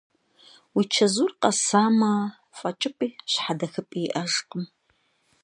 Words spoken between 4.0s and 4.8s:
иӀэжкъым…